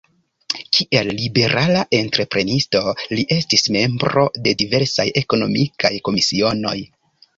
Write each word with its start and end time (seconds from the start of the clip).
Kiel 0.77 1.09
liberala 1.17 1.83
entreprenisto 1.97 2.81
li 3.17 3.27
estis 3.37 3.67
membro 3.77 4.25
de 4.49 4.55
diversaj 4.63 5.07
ekonomikaj 5.23 5.97
komisionoj. 6.11 6.79